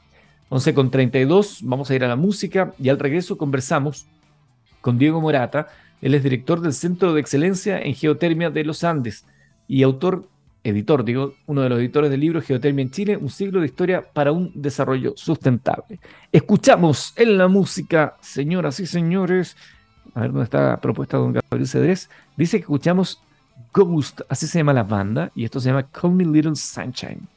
[0.49, 4.05] 11 con 32, vamos a ir a la música y al regreso conversamos
[4.81, 5.67] con Diego Morata.
[6.01, 9.25] Él es director del Centro de Excelencia en Geotermia de los Andes
[9.67, 10.27] y autor
[10.67, 14.01] editor, digo, uno de los editores del libro Geotermia en Chile, un siglo de historia
[14.01, 15.99] para un desarrollo sustentable.
[16.31, 19.55] Escuchamos en la música, señoras y señores,
[20.13, 23.21] a ver dónde está la propuesta don Gabriel Cedrés, dice que escuchamos
[23.73, 27.27] Ghost, así se llama la banda, y esto se llama Call Me Little Sunshine.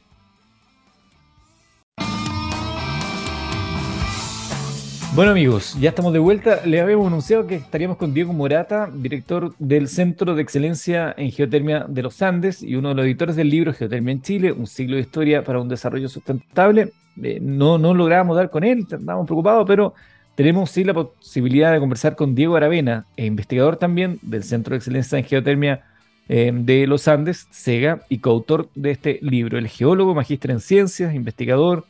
[5.13, 6.61] Bueno amigos, ya estamos de vuelta.
[6.65, 11.85] Le habíamos anunciado que estaríamos con Diego Morata, director del Centro de Excelencia en Geotermia
[11.85, 14.95] de los Andes y uno de los editores del libro Geotermia en Chile, un siglo
[14.95, 16.93] de historia para un desarrollo sustentable.
[17.21, 19.93] Eh, no, no logramos dar con él, estábamos preocupados, pero
[20.35, 24.77] tenemos sí la posibilidad de conversar con Diego Aravena, e investigador también del Centro de
[24.77, 25.83] Excelencia en Geotermia
[26.29, 29.57] eh, de los Andes, SEGA, y coautor de este libro.
[29.57, 31.85] El geólogo, magíster en ciencias, investigador.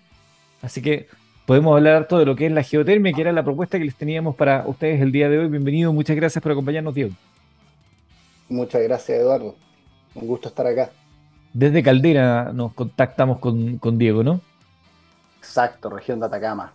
[0.64, 1.08] Así que
[1.46, 3.96] podemos hablar todo de lo que es la geotermia, que era la propuesta que les
[3.96, 5.48] teníamos para ustedes el día de hoy.
[5.48, 7.12] Bienvenido, muchas gracias por acompañarnos, Diego.
[8.50, 9.56] Muchas gracias, Eduardo.
[10.14, 10.92] Un gusto estar acá.
[11.54, 14.42] Desde Caldera nos contactamos con, Diego, ¿no?
[15.38, 16.74] Exacto, región de Atacama.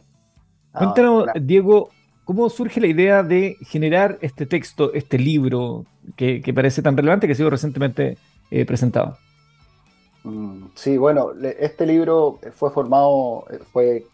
[0.72, 1.90] Ah, Cuéntanos, Diego,
[2.24, 7.32] ¿cómo surge la idea de generar este texto, este libro que, parece tan relevante que
[7.32, 8.18] ha sido recientemente
[8.50, 9.16] eh, presentado?
[10.24, 14.06] Mm, sí, bueno, este libro fue formado, eh, fue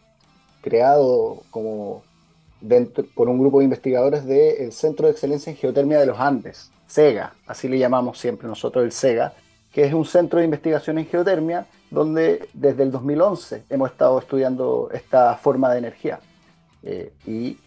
[0.63, 2.01] creado como
[2.61, 6.71] dentro, por un grupo de investigadores del Centro de Excelencia en Geotermia de los Andes,
[6.87, 9.33] SEGA, así le llamamos siempre nosotros el SEGA,
[9.71, 14.89] que es un centro de investigación en geotermia donde desde el 2011 hemos estado estudiando
[14.93, 16.19] esta forma de energía.
[16.83, 17.57] Eh, y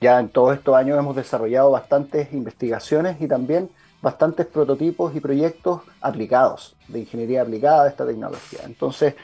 [0.00, 3.68] ya en todos estos años hemos desarrollado bastantes investigaciones y también
[4.00, 8.60] bastantes prototipos y proyectos aplicados, de ingeniería aplicada a esta tecnología.
[8.64, 9.14] Entonces,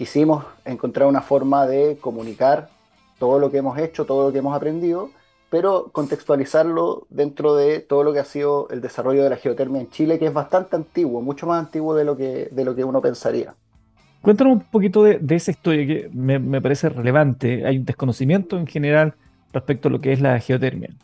[0.00, 2.70] quisimos encontrar una forma de comunicar
[3.18, 5.10] todo lo que hemos hecho, todo lo que hemos aprendido,
[5.50, 9.90] pero contextualizarlo dentro de todo lo que ha sido el desarrollo de la geotermia en
[9.90, 13.02] Chile, que es bastante antiguo, mucho más antiguo de lo que, de lo que uno
[13.02, 13.54] pensaría.
[14.22, 17.66] Cuéntanos un poquito de, esa historia que me, me, parece relevante.
[17.66, 19.16] Hay un desconocimiento en general
[19.52, 20.94] respecto a lo que es la geotermia.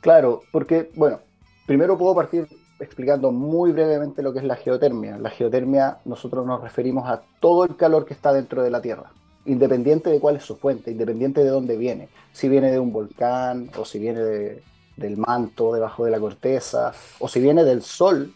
[0.00, 1.18] Claro, porque, bueno,
[1.66, 5.18] primero puedo partir explicando muy brevemente lo que es la geotermia.
[5.18, 9.10] La geotermia nosotros nos referimos a todo el calor que está dentro de la Tierra,
[9.44, 12.08] independiente de cuál es su fuente, independiente de dónde viene.
[12.32, 14.62] Si viene de un volcán o si viene
[14.96, 18.32] del manto debajo de la corteza o si viene del sol,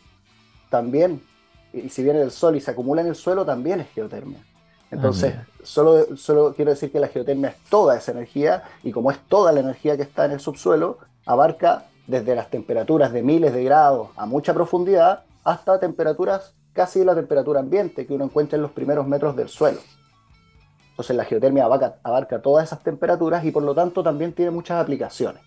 [0.71, 1.23] también.
[1.73, 4.45] Y si viene del sol y se acumula en el suelo, también es geotermia.
[4.91, 9.11] Entonces, ah, solo, solo quiero decir que la geotermia es toda esa energía y como
[9.11, 13.55] es toda la energía que está en el subsuelo, abarca desde las temperaturas de miles
[13.55, 18.63] de grados a mucha profundidad hasta temperaturas casi la temperatura ambiente que uno encuentra en
[18.63, 19.79] los primeros metros del suelo.
[20.91, 25.43] Entonces la geotermia abarca, todas esas temperaturas y por lo tanto también tiene muchas aplicaciones.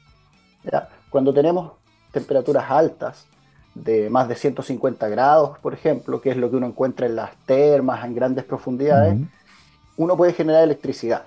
[1.10, 1.74] Cuando tenemos
[2.12, 3.26] temperaturas altas,
[3.76, 7.36] de más de 150 grados, por ejemplo, que es lo que uno encuentra en las
[7.46, 9.20] termas en grandes profundidades,
[9.98, 11.24] uno puede generar electricidad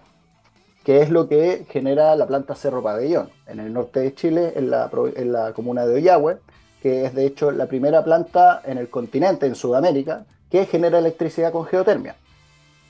[0.87, 4.71] que es lo que genera la planta Cerro Pabellón, en el norte de Chile, en
[4.71, 6.39] la, en la comuna de Ollagüe,
[6.81, 11.51] que es de hecho la primera planta en el continente, en Sudamérica, que genera electricidad
[11.51, 12.15] con geotermia.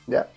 [0.07, 0.29] ¿ya?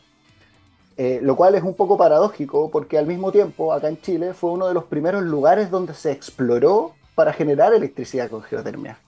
[0.95, 4.52] Eh, lo cual es un poco paradójico porque al mismo tiempo acá en Chile fue
[4.52, 9.00] uno de los primeros lugares donde se exploró para generar electricidad con geotermia.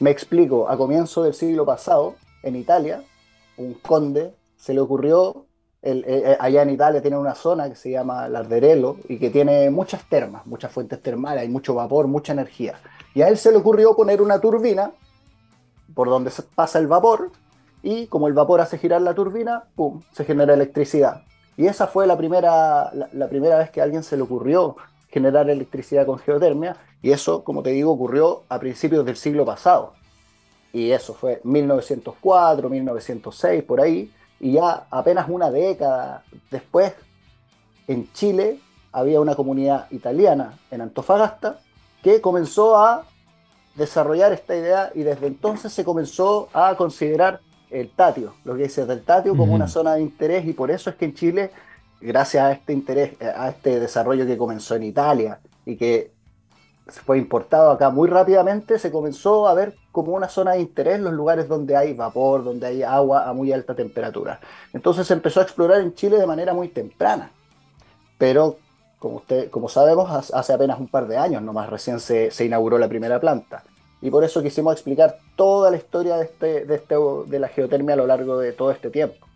[0.00, 3.04] Me explico, a comienzo del siglo pasado, en Italia,
[3.56, 5.46] un conde se le ocurrió
[5.84, 9.68] eh, eh, allá en Italia tiene una zona que se llama Larderello y que tiene
[9.68, 12.74] muchas termas, muchas fuentes termales, hay mucho vapor, mucha energía.
[13.14, 14.92] Y a él se le ocurrió poner una turbina
[15.92, 17.32] por donde pasa el vapor
[17.82, 21.22] y como el vapor hace girar la turbina, ¡pum!, se genera electricidad.
[21.56, 24.76] Y esa fue la primera, la, primera vez que a alguien se le ocurrió
[25.08, 29.94] generar electricidad con geotermia y eso, como te digo, ocurrió a principios del siglo pasado.
[30.72, 34.10] Y eso fue 1904, 1906, por ahí
[34.42, 36.92] y ya apenas una década después,
[37.86, 38.58] en Chile
[38.90, 41.60] había una comunidad italiana en Antofagasta
[42.02, 43.06] que comenzó a
[43.76, 48.84] desarrollar esta idea y desde entonces se comenzó a considerar el Tatio, lo que dice
[48.84, 51.50] del Tatio como una zona de interés y por eso es que en Chile,
[52.00, 56.10] gracias a este interés, a este desarrollo que comenzó en Italia y que
[56.88, 61.12] fue importado acá muy rápidamente, se comenzó a ver como una zona de interés los
[61.12, 64.40] lugares donde hay vapor, donde hay agua a muy alta temperatura.
[64.72, 67.30] Entonces se empezó a explorar en Chile de manera muy temprana.
[68.16, 68.56] Pero,
[68.98, 72.78] como, usted, como sabemos, hace apenas un par de años nomás recién se, se inauguró
[72.78, 73.64] la primera planta.
[74.00, 76.94] Y por eso quisimos explicar toda la historia de, este, de, este,
[77.26, 79.26] de la geotermia a lo largo de todo este tiempo.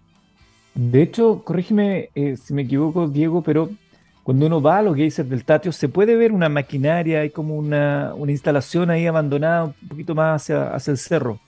[0.74, 3.70] De hecho, corrígeme eh, si me equivoco, Diego, pero
[4.26, 7.54] cuando uno va a los geysers del Tatio, se puede ver una maquinaria, hay como
[7.54, 11.38] una, instalación ahí abandonada un poquito más hacia, hacia el cerro.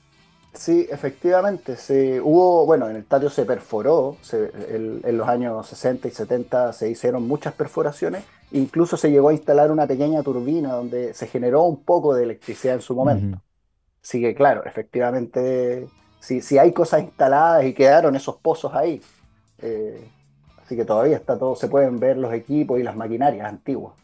[0.55, 1.75] Sí, efectivamente.
[1.75, 6.89] Se, hubo, bueno, en el Tatio se perforó, en los años 60 y 70 se
[6.89, 11.83] hicieron muchas perforaciones, incluso se llegó a instalar una pequeña turbina donde se generó un
[11.83, 13.43] poco de electricidad en su momento.
[14.05, 15.89] Así que, claro, efectivamente,
[16.21, 19.03] si, si hay cosas instaladas y quedaron esos pozos ahí.
[19.59, 20.13] Eh,
[20.69, 23.95] Así que todavía está todo, se pueden ver los equipos y las maquinarias antiguas.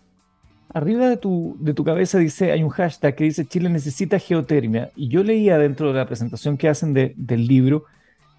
[0.72, 4.90] Arriba de tu, de tu cabeza dice, hay un hashtag que dice Chile necesita geotermia.
[4.96, 7.84] Y yo leía dentro de la presentación que hacen del libro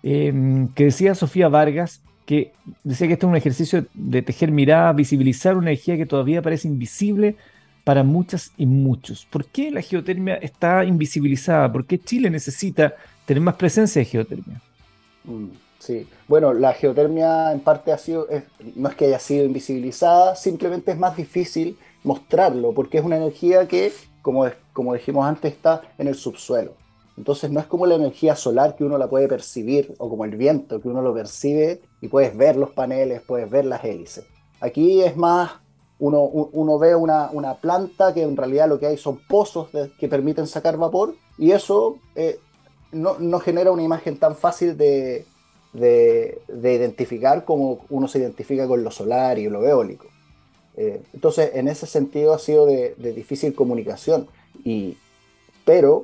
[0.01, 4.91] em, que decía Sofía Vargas que decía que este es un ejercicio de tejer mirada,
[4.93, 7.35] visibilizar una energía que todavía parece invisible
[7.83, 9.27] para muchas y muchos.
[9.27, 11.71] ¿Por qué la geotermia está invisibilizada?
[11.71, 12.95] ¿Por qué Chile necesita
[13.27, 14.59] tener más presencia de geotermia?
[15.25, 15.64] Mm.
[15.85, 18.27] Sí, bueno, la geotermia en parte ha sido,
[18.75, 23.67] no es que haya sido invisibilizada, simplemente es más difícil mostrarlo, porque es una energía
[23.67, 23.93] que,
[24.23, 26.71] como, como dijimos antes, está en el subsuelo.
[27.17, 30.35] Entonces no es como la energía solar que uno la puede percibir, o como el
[30.35, 34.25] viento que uno lo percibe y puedes ver los paneles, puedes ver las hélices.
[34.61, 35.51] Aquí es más,
[35.99, 39.69] uno, uno ve una, una, planta que en realidad lo que hay son pozos
[39.99, 42.39] que permiten sacar vapor y eso eh,
[42.91, 45.27] no, no genera una imagen tan fácil de,
[45.75, 50.07] de, identificar como uno se identifica con lo solar y lo eólico.
[50.77, 54.27] Eh, entonces, en ese sentido ha sido de, difícil comunicación.
[54.63, 54.97] Y,
[55.65, 56.03] pero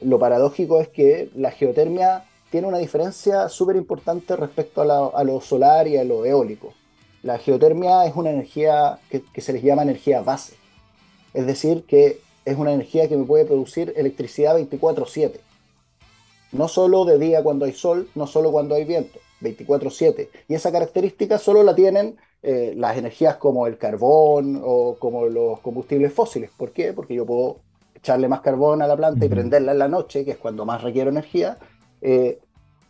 [0.00, 5.88] lo paradójico es que la geotermia tiene una diferencia súper importante respecto a, lo solar
[5.88, 6.74] y a lo eólico.
[7.22, 10.54] La geotermia es una energía que, que se les llama energía base.
[11.32, 15.40] Es decir, que es una energía que me puede producir electricidad 24/7
[16.52, 20.28] no solo de día cuando hay sol, no solo cuando hay viento, 24/7.
[20.48, 25.60] Y esa característica solo la tienen eh, las energías como el carbón o como los
[25.60, 26.50] combustibles fósiles.
[26.56, 26.92] ¿Por qué?
[26.92, 27.56] Porque yo puedo
[27.94, 30.82] echarle más carbón a la planta y prenderla en la noche, que es cuando más
[30.82, 31.58] requiero energía.
[32.00, 32.38] Eh,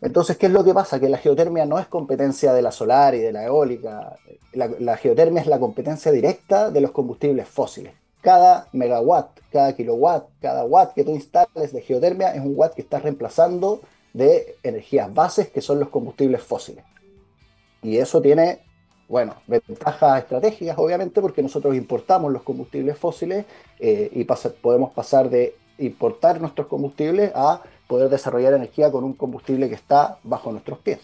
[0.01, 0.99] entonces, ¿qué es lo que pasa?
[0.99, 4.17] Que la geotermia no es competencia de la solar y de la eólica.
[4.53, 10.65] la geotermia es la competencia directa de los combustibles fósiles cada megawatt, cada kilowatt, cada
[10.65, 13.81] watt que tú instales de geotermia es un watt que estás reemplazando
[14.15, 16.85] de energías bases que son los combustibles fósiles.
[17.83, 18.61] Y eso tiene,
[19.09, 23.45] bueno, ventajas estratégicas obviamente porque nosotros importamos los combustibles fósiles
[23.81, 29.69] eh, y podemos pasar de importar nuestros combustibles a poder desarrollar energía con un combustible
[29.69, 31.01] que está bajo nuestros pies.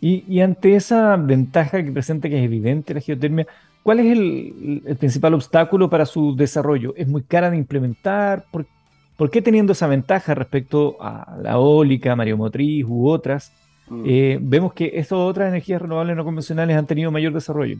[0.00, 3.46] Y, y ante esa ventaja que presenta que es evidente la geotermia,
[3.82, 6.94] ¿Cuál es el, principal obstáculo para su desarrollo?
[6.96, 8.44] ¿Es muy cara de implementar?
[8.50, 13.52] ¿Por, qué teniendo esa ventaja respecto a la eólica, mareomotriz u otras,
[13.88, 14.04] mm.
[14.06, 17.78] eh, vemos que estas otras energías renovables no convencionales han tenido mayor desarrollo?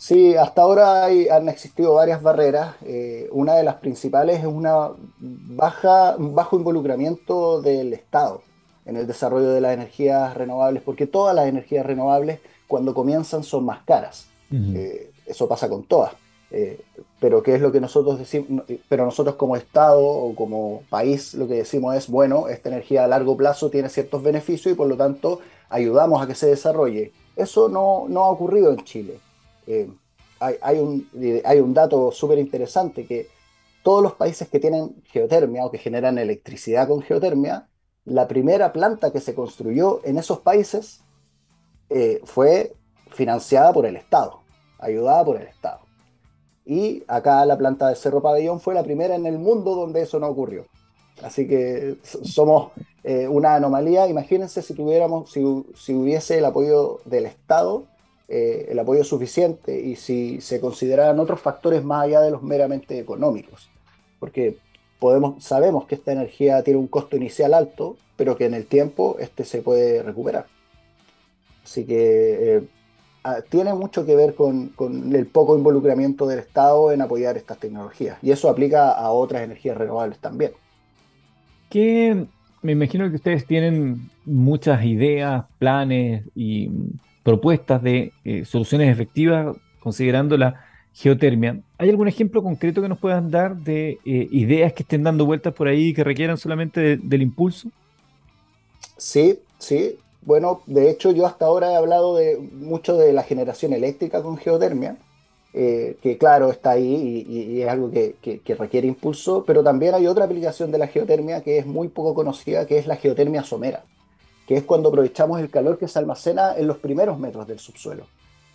[0.00, 2.74] Sí, hasta ahora han existido varias barreras.
[2.86, 8.40] Eh, una de las principales es una baja, un bajo involucramiento del Estado
[8.86, 13.66] en el desarrollo de las energías renovables, porque todas las energías renovables cuando comienzan son
[13.66, 14.29] más caras.
[14.52, 16.12] Eh, eso pasa con todas.
[16.52, 16.80] Eh,
[17.20, 21.46] pero qué es lo que nosotros decimos, pero nosotros como Estado o como país lo
[21.46, 24.96] que decimos es, bueno, esta energía a largo plazo tiene ciertos beneficios y por lo
[24.96, 27.12] tanto ayudamos a que se desarrolle.
[27.36, 29.20] Eso no, no ha ocurrido en Chile.
[29.66, 29.88] Eh,
[30.40, 31.06] hay, un,
[31.44, 33.28] hay un dato súper interesante que
[33.82, 37.68] todos los países que tienen geotermia o que generan electricidad con geotermia,
[38.06, 41.02] la primera planta que se construyó en esos países
[42.24, 42.72] fue
[43.10, 44.39] financiada por el Estado
[44.80, 45.80] ayudada por el Estado.
[46.66, 50.20] Y acá la planta de Cerro Pabellón fue la primera en el mundo donde eso
[50.20, 50.66] no ocurrió.
[51.22, 54.08] Así que somos eh, una anomalía.
[54.08, 57.84] Imagínense si tuviéramos, si, hubiese el apoyo del Estado,
[58.28, 62.98] eh, el apoyo suficiente y si se consideraran otros factores más allá de los meramente
[62.98, 63.68] económicos.
[64.18, 64.56] Porque
[64.98, 69.16] podemos, sabemos que esta energía tiene un costo inicial alto, pero que en el tiempo
[69.18, 70.46] este se puede recuperar.
[71.64, 72.62] Así que eh,
[73.24, 74.72] ah, tiene mucho que ver con,
[75.14, 78.18] el poco involucramiento del Estado en apoyar estas tecnologías.
[78.22, 80.52] Y eso aplica a otras energías renovables también.
[81.68, 82.26] Que
[82.62, 86.70] me imagino que ustedes tienen muchas ideas, planes y
[87.22, 91.60] propuestas de eh, soluciones efectivas considerando la geotermia.
[91.78, 95.54] ¿Hay algún ejemplo concreto que nos puedan dar de eh, ideas que estén dando vueltas
[95.54, 97.70] por ahí que requieran solamente del impulso?
[98.96, 99.98] Sí, sí.
[100.22, 104.36] Bueno, de hecho yo hasta ahora he hablado de mucho de la generación eléctrica con
[104.36, 104.98] geotermia,
[105.52, 110.24] eh, que claro está ahí y, es algo que, requiere impulso, pero también hay otra
[110.26, 113.82] aplicación de la geotermia que es muy poco conocida, que es la geotermia somera,
[114.46, 118.04] que es cuando aprovechamos el calor que se almacena en los primeros metros del subsuelo.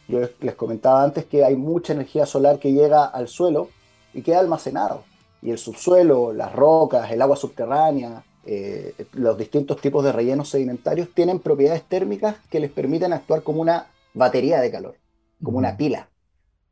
[0.08, 3.70] Yo les comentaba antes que hay mucha energía solar que llega al suelo
[4.14, 5.04] y queda almacenado.
[5.42, 11.10] Y el subsuelo, las rocas, el agua subterránea, eh, los distintos tipos de rellenos sedimentarios
[11.14, 14.96] tienen propiedades térmicas que les permiten actuar como una batería de calor,
[15.44, 16.10] como una pila.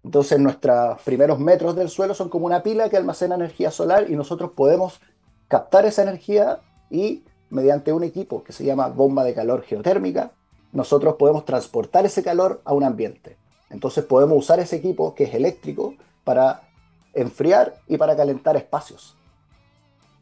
[0.04, 4.16] Entonces nuestros primeros metros del suelo son como una pila que almacena energía solar y
[4.16, 5.00] nosotros podemos
[5.48, 6.60] captar esa energía
[6.90, 10.32] y mediante un equipo que se llama bomba de calor geotérmica,
[10.72, 13.38] nosotros podemos transportar ese calor a un ambiente.
[13.70, 16.62] Entonces podemos usar ese equipo que es eléctrico para
[17.14, 19.16] enfriar y para calentar espacios.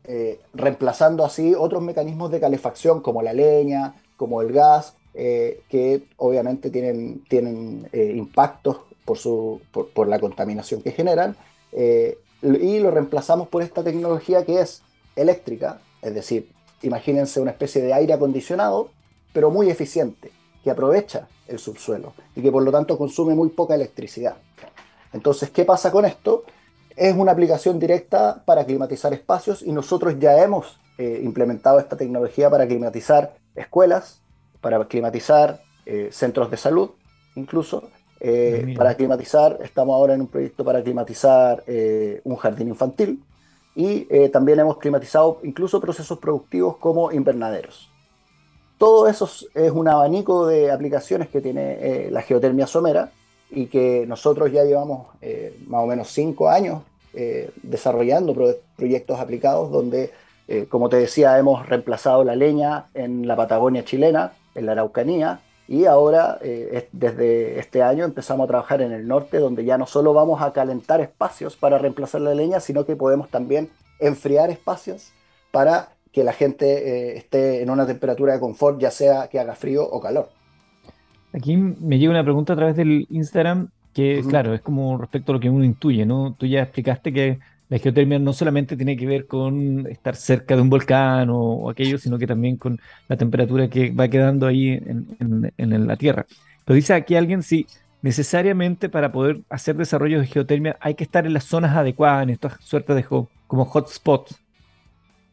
[0.04, 6.04] Eh, reemplazando así otros mecanismos de calefacción como la leña, como el gas, eh, que
[6.18, 11.36] obviamente tienen, tienen eh, impactos por, su, por, la contaminación que generan,
[11.74, 14.82] y lo reemplazamos por esta tecnología que es
[15.16, 18.90] eléctrica, es decir, imagínense una especie de aire acondicionado,
[19.34, 20.32] pero muy eficiente,
[20.64, 24.36] que aprovecha el subsuelo y que por lo tanto consume muy poca electricidad.
[25.14, 26.44] Entonces, ¿qué pasa con esto?
[26.96, 32.50] Es una aplicación directa para climatizar espacios y nosotros ya hemos eh, implementado esta tecnología
[32.50, 34.22] para climatizar escuelas,
[34.60, 36.92] para climatizar eh, centros de salud,
[37.36, 37.90] incluso.
[38.24, 41.64] Eh, para climatizar, estamos ahora en un proyecto para climatizar
[42.24, 43.24] un jardín infantil
[43.74, 47.90] y también hemos climatizado incluso procesos productivos como invernaderos.
[48.78, 53.12] Todo eso es un abanico de aplicaciones que tiene la geotermia somera
[53.52, 55.08] y que nosotros ya llevamos
[55.68, 56.82] más o menos cinco años
[57.14, 58.34] eh, desarrollando
[58.78, 60.12] proyectos aplicados donde,
[60.48, 65.42] eh, como te decía, hemos reemplazado la leña en la Patagonia chilena, en la Araucanía,
[65.68, 69.88] y ahora, eh, desde este año, empezamos a trabajar en el norte, donde ya no
[69.88, 75.12] solo vamos a calentar espacios para reemplazar la leña, sino que podemos también enfriar espacios
[75.52, 79.84] para que la gente esté en una temperatura de confort, ya sea que haga frío
[79.84, 80.30] o calor.
[81.34, 85.36] Aquí me llega una pregunta a través del Instagram que claro, es como respecto a
[85.36, 86.36] lo que uno intuye, ¿no?
[86.38, 90.62] Tú ya explicaste que la geotermia no solamente tiene que ver con estar cerca de
[90.62, 95.54] un volcán o, aquello, sino que también con la temperatura que va quedando ahí en,
[95.58, 96.26] en, la Tierra.
[96.66, 97.66] Pero dice aquí alguien, si
[98.02, 102.32] necesariamente para poder hacer desarrollo de geotermia hay que estar en las zonas adecuadas, en
[102.32, 104.38] estas suertes de como hotspots.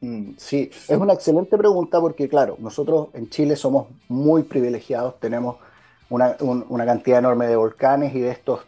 [0.01, 5.57] Mm, sí, es una excelente pregunta porque, claro, nosotros en Chile somos muy privilegiados, tenemos
[6.11, 8.61] una, cantidad enorme de volcanes y de estos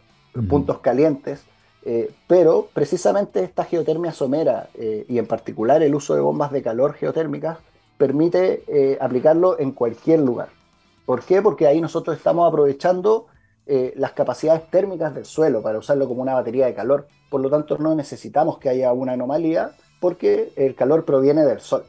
[0.47, 1.43] puntos calientes,
[1.83, 6.61] eh, pero precisamente esta geotermia somera eh, y en particular el uso de bombas de
[6.61, 7.57] calor geotérmicas
[7.97, 10.49] permite eh, aplicarlo en cualquier lugar.
[11.05, 11.41] ¿Por qué?
[11.41, 13.27] Porque ahí nosotros estamos aprovechando
[13.95, 17.07] las capacidades térmicas del suelo para usarlo como una batería de calor.
[17.29, 19.71] Por lo tanto, no necesitamos que haya una anomalía
[20.01, 21.85] porque el calor proviene del sol.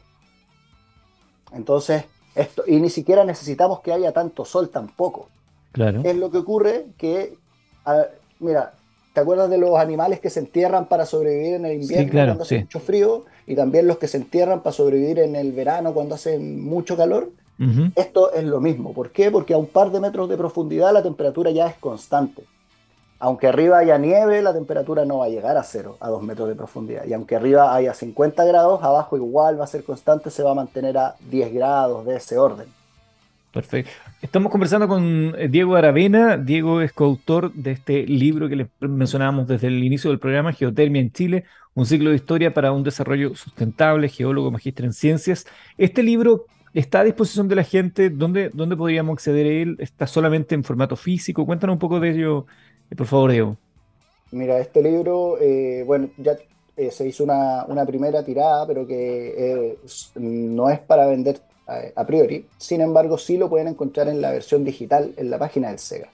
[1.51, 5.27] Entonces, esto, y ni siquiera necesitamos que haya tanto sol tampoco.
[6.05, 7.35] Es lo que ocurre que,
[8.39, 8.73] mira,
[9.13, 12.59] ¿te acuerdas de los animales que se entierran para sobrevivir en el invierno cuando hace
[12.59, 13.25] mucho frío?
[13.45, 17.31] Y también los que se entierran para sobrevivir en el verano cuando hace mucho calor.
[17.95, 18.93] Esto es lo mismo.
[18.93, 19.31] ¿Por qué?
[19.31, 22.43] Porque a un par de metros de profundidad la temperatura ya es constante.
[23.19, 26.49] Aunque arriba haya nieve, la temperatura no va a llegar a cero, a dos metros
[26.49, 27.05] de profundidad.
[27.05, 30.55] Y aunque arriba haya 50 grados, abajo igual va a ser constante, se va a
[30.55, 32.67] mantener a 10 grados de ese orden.
[33.53, 33.91] Perfecto.
[34.19, 36.37] Estamos conversando con eh, Diego Aravena.
[36.37, 40.99] Diego es coautor de este libro que les mencionábamos desde el inicio del programa, Geotermia
[40.99, 41.43] en Chile,
[41.75, 45.45] un ciclo de historia para un desarrollo sustentable, geólogo, magíster en ciencias.
[45.77, 48.09] Este libro está a disposición de la gente.
[48.09, 49.75] ¿Dónde, dónde podríamos acceder a él?
[49.79, 51.45] ¿Está solamente en formato físico?
[51.45, 52.47] Cuéntanos un poco de ello,
[52.89, 53.57] eh, por favor, Diego.
[54.31, 56.35] Mira, este libro, eh, bueno, ya
[56.89, 59.77] se hizo una, una, primera tirada, pero que
[60.15, 62.45] no es para vender a, priori.
[62.57, 66.09] Sin embargo, sí lo pueden encontrar en la versión digital en la página del SEGA,